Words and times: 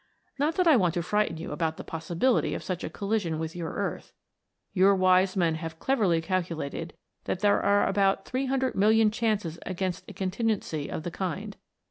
Not 0.39 0.55
that 0.55 0.65
I 0.67 0.77
want 0.77 0.95
to 0.95 1.03
frighten 1.03 1.37
you 1.37 1.51
about 1.51 1.77
the 1.77 1.83
possibility 1.83 2.55
of 2.55 2.63
such 2.63 2.83
a 2.83 2.89
collision 2.89 3.37
with 3.37 3.55
your 3.55 3.69
earth; 3.73 4.13
your 4.73 4.95
wise 4.95 5.35
men 5.37 5.53
have 5.53 5.77
cleverly 5.77 6.21
calculated 6.21 6.95
that 7.25 7.41
there 7.41 7.61
are 7.61 7.87
about 7.87 8.25
300,000,000 8.25 9.13
chances 9.13 9.59
against 9.63 10.05
a 10.09 10.13
contingency 10.13 10.89
of 10.89 11.03
the 11.03 11.11
kind. 11.11 11.55